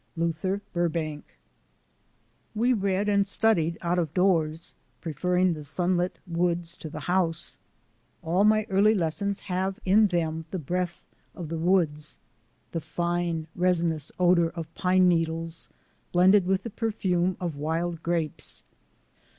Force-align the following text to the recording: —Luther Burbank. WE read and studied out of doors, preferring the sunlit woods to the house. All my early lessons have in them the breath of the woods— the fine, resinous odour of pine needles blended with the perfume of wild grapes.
—Luther 0.25 0.61
Burbank. 0.73 1.37
WE 2.55 2.73
read 2.73 3.07
and 3.07 3.27
studied 3.27 3.77
out 3.83 3.99
of 3.99 4.11
doors, 4.15 4.73
preferring 4.99 5.53
the 5.53 5.63
sunlit 5.63 6.17
woods 6.25 6.75
to 6.77 6.89
the 6.89 7.01
house. 7.01 7.59
All 8.23 8.43
my 8.43 8.65
early 8.71 8.95
lessons 8.95 9.41
have 9.41 9.79
in 9.85 10.07
them 10.07 10.45
the 10.49 10.57
breath 10.57 11.03
of 11.35 11.49
the 11.49 11.59
woods— 11.59 12.17
the 12.71 12.81
fine, 12.81 13.45
resinous 13.55 14.11
odour 14.19 14.49
of 14.55 14.73
pine 14.73 15.07
needles 15.07 15.69
blended 16.11 16.47
with 16.47 16.63
the 16.63 16.71
perfume 16.71 17.37
of 17.39 17.55
wild 17.55 18.01
grapes. 18.01 18.63